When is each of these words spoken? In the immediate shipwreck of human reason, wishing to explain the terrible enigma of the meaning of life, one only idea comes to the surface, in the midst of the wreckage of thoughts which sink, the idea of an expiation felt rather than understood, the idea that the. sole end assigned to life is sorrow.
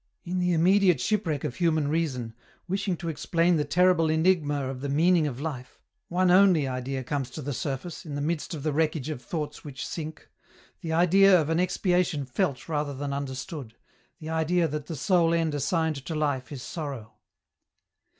In 0.23 0.39
the 0.39 0.51
immediate 0.51 0.99
shipwreck 0.99 1.43
of 1.43 1.57
human 1.57 1.87
reason, 1.87 2.33
wishing 2.67 2.97
to 2.97 3.07
explain 3.07 3.57
the 3.57 3.63
terrible 3.63 4.09
enigma 4.09 4.67
of 4.67 4.81
the 4.81 4.89
meaning 4.89 5.27
of 5.27 5.39
life, 5.39 5.79
one 6.07 6.31
only 6.31 6.67
idea 6.67 7.03
comes 7.03 7.29
to 7.29 7.41
the 7.43 7.53
surface, 7.53 8.03
in 8.03 8.15
the 8.15 8.19
midst 8.21 8.55
of 8.55 8.63
the 8.63 8.73
wreckage 8.73 9.09
of 9.11 9.21
thoughts 9.21 9.63
which 9.63 9.85
sink, 9.85 10.27
the 10.79 10.91
idea 10.91 11.39
of 11.39 11.51
an 11.51 11.59
expiation 11.59 12.25
felt 12.25 12.67
rather 12.67 12.95
than 12.95 13.13
understood, 13.13 13.75
the 14.17 14.29
idea 14.29 14.67
that 14.67 14.87
the. 14.87 14.95
sole 14.95 15.35
end 15.35 15.53
assigned 15.53 16.03
to 16.07 16.15
life 16.15 16.51
is 16.51 16.63
sorrow. 16.63 17.13